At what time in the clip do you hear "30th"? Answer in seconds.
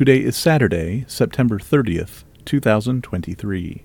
1.58-2.24